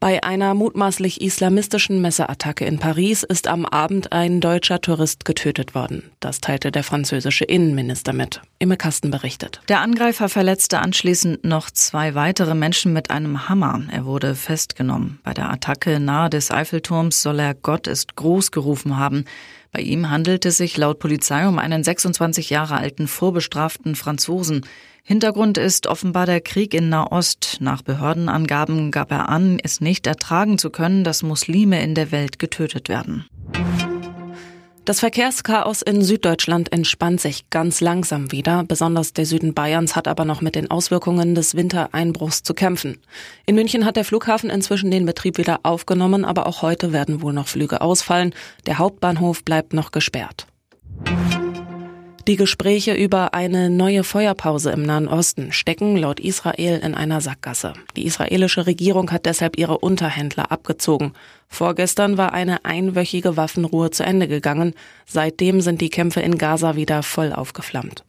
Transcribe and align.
Bei 0.00 0.22
einer 0.22 0.54
mutmaßlich 0.54 1.20
islamistischen 1.20 2.00
Messeattacke 2.00 2.64
in 2.64 2.78
Paris 2.78 3.22
ist 3.22 3.46
am 3.46 3.66
Abend 3.66 4.12
ein 4.12 4.40
deutscher 4.40 4.80
Tourist 4.80 5.26
getötet 5.26 5.74
worden. 5.74 6.10
Das 6.20 6.40
teilte 6.40 6.72
der 6.72 6.84
französische 6.84 7.44
Innenminister 7.44 8.14
mit. 8.14 8.40
Imme 8.58 8.78
Kasten 8.78 9.10
berichtet. 9.10 9.60
Der 9.68 9.82
Angreifer 9.82 10.30
verletzte 10.30 10.78
anschließend 10.78 11.44
noch 11.44 11.70
zwei 11.70 12.14
weitere 12.14 12.54
Menschen 12.54 12.94
mit 12.94 13.10
einem 13.10 13.50
Hammer. 13.50 13.82
Er 13.92 14.06
wurde 14.06 14.34
festgenommen. 14.34 15.20
Bei 15.22 15.34
der 15.34 15.50
Attacke 15.50 16.00
nahe 16.00 16.30
des 16.30 16.50
Eiffelturms 16.50 17.20
soll 17.20 17.38
er 17.38 17.52
Gott 17.52 17.86
ist 17.86 18.16
groß 18.16 18.52
gerufen 18.52 18.96
haben. 18.96 19.26
Bei 19.70 19.82
ihm 19.82 20.08
handelte 20.08 20.48
es 20.48 20.56
sich 20.56 20.78
laut 20.78 20.98
Polizei 20.98 21.46
um 21.46 21.58
einen 21.58 21.84
26 21.84 22.48
Jahre 22.48 22.78
alten 22.78 23.06
vorbestraften 23.06 23.96
Franzosen. 23.96 24.62
Hintergrund 25.10 25.58
ist 25.58 25.88
offenbar 25.88 26.24
der 26.24 26.40
Krieg 26.40 26.72
in 26.72 26.88
Nahost. 26.88 27.56
Nach 27.58 27.82
Behördenangaben 27.82 28.92
gab 28.92 29.10
er 29.10 29.28
an, 29.28 29.58
es 29.60 29.80
nicht 29.80 30.06
ertragen 30.06 30.56
zu 30.56 30.70
können, 30.70 31.02
dass 31.02 31.24
Muslime 31.24 31.82
in 31.82 31.96
der 31.96 32.12
Welt 32.12 32.38
getötet 32.38 32.88
werden. 32.88 33.26
Das 34.84 35.00
Verkehrschaos 35.00 35.82
in 35.82 36.02
Süddeutschland 36.02 36.72
entspannt 36.72 37.20
sich 37.20 37.50
ganz 37.50 37.80
langsam 37.80 38.30
wieder. 38.30 38.62
Besonders 38.62 39.12
der 39.12 39.26
Süden 39.26 39.52
Bayerns 39.52 39.96
hat 39.96 40.06
aber 40.06 40.24
noch 40.24 40.42
mit 40.42 40.54
den 40.54 40.70
Auswirkungen 40.70 41.34
des 41.34 41.56
Wintereinbruchs 41.56 42.44
zu 42.44 42.54
kämpfen. 42.54 42.98
In 43.46 43.56
München 43.56 43.86
hat 43.86 43.96
der 43.96 44.04
Flughafen 44.04 44.48
inzwischen 44.48 44.92
den 44.92 45.06
Betrieb 45.06 45.38
wieder 45.38 45.58
aufgenommen, 45.64 46.24
aber 46.24 46.46
auch 46.46 46.62
heute 46.62 46.92
werden 46.92 47.20
wohl 47.20 47.32
noch 47.32 47.48
Flüge 47.48 47.80
ausfallen. 47.80 48.32
Der 48.66 48.78
Hauptbahnhof 48.78 49.44
bleibt 49.44 49.72
noch 49.72 49.90
gesperrt. 49.90 50.46
Die 52.30 52.36
Gespräche 52.36 52.94
über 52.94 53.34
eine 53.34 53.70
neue 53.70 54.04
Feuerpause 54.04 54.70
im 54.70 54.84
Nahen 54.84 55.08
Osten 55.08 55.50
stecken 55.50 55.96
laut 55.96 56.20
Israel 56.20 56.78
in 56.78 56.94
einer 56.94 57.20
Sackgasse. 57.20 57.72
Die 57.96 58.06
israelische 58.06 58.68
Regierung 58.68 59.10
hat 59.10 59.26
deshalb 59.26 59.58
ihre 59.58 59.78
Unterhändler 59.78 60.52
abgezogen. 60.52 61.14
Vorgestern 61.48 62.18
war 62.18 62.32
eine 62.32 62.64
einwöchige 62.64 63.36
Waffenruhe 63.36 63.90
zu 63.90 64.04
Ende 64.04 64.28
gegangen. 64.28 64.74
Seitdem 65.06 65.60
sind 65.60 65.80
die 65.80 65.90
Kämpfe 65.90 66.20
in 66.20 66.38
Gaza 66.38 66.76
wieder 66.76 67.02
voll 67.02 67.32
aufgeflammt. 67.32 68.04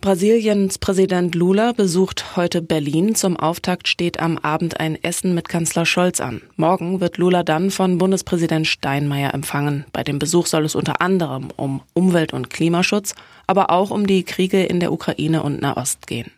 Brasiliens 0.00 0.78
Präsident 0.78 1.34
Lula 1.34 1.72
besucht 1.72 2.34
heute 2.34 2.62
Berlin. 2.62 3.14
Zum 3.14 3.36
Auftakt 3.36 3.86
steht 3.86 4.18
am 4.18 4.38
Abend 4.38 4.80
ein 4.80 4.96
Essen 5.04 5.34
mit 5.34 5.50
Kanzler 5.50 5.84
Scholz 5.84 6.20
an. 6.20 6.40
Morgen 6.56 7.00
wird 7.00 7.18
Lula 7.18 7.42
dann 7.42 7.70
von 7.70 7.98
Bundespräsident 7.98 8.66
Steinmeier 8.66 9.34
empfangen. 9.34 9.84
Bei 9.92 10.02
dem 10.02 10.18
Besuch 10.18 10.46
soll 10.46 10.64
es 10.64 10.74
unter 10.74 11.02
anderem 11.02 11.48
um 11.54 11.82
Umwelt- 11.92 12.32
und 12.32 12.48
Klimaschutz, 12.48 13.14
aber 13.46 13.68
auch 13.68 13.90
um 13.90 14.06
die 14.06 14.22
Kriege 14.22 14.64
in 14.64 14.80
der 14.80 14.90
Ukraine 14.90 15.42
und 15.42 15.60
Nahost 15.60 16.06
gehen. 16.06 16.30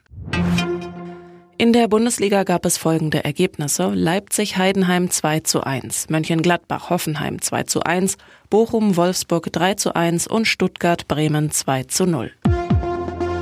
In 1.57 1.73
der 1.73 1.87
Bundesliga 1.87 2.43
gab 2.43 2.67
es 2.67 2.79
folgende 2.79 3.23
Ergebnisse. 3.23 3.93
Leipzig-Heidenheim 3.95 5.09
2 5.09 5.41
zu 5.41 5.63
1, 5.63 6.09
Mönchengladbach-Hoffenheim 6.11 7.41
2 7.41 7.63
zu 7.63 7.85
1, 7.85 8.17
Bochum-Wolfsburg 8.51 9.53
3 9.53 9.75
zu 9.75 9.95
1 9.95 10.27
und 10.27 10.49
Stuttgart-Bremen 10.49 11.53
2 11.53 11.85
zu 11.85 12.07
0. 12.07 12.33